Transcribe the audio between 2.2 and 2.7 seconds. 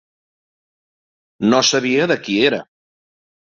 qui era.